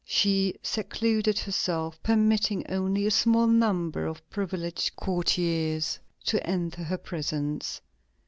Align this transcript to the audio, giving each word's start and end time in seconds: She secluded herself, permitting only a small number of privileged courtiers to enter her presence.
She 0.03 0.55
secluded 0.63 1.37
herself, 1.37 2.01
permitting 2.01 2.65
only 2.69 3.05
a 3.05 3.11
small 3.11 3.45
number 3.45 4.07
of 4.07 4.27
privileged 4.31 4.95
courtiers 4.95 5.99
to 6.25 6.43
enter 6.43 6.81
her 6.83 6.97
presence. 6.97 7.81